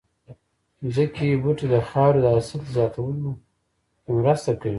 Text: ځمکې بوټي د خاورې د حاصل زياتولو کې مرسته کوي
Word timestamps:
ځمکې 0.93 1.25
بوټي 1.43 1.65
د 1.73 1.75
خاورې 1.89 2.19
د 2.21 2.25
حاصل 2.33 2.61
زياتولو 2.75 3.31
کې 4.03 4.11
مرسته 4.17 4.51
کوي 4.59 4.69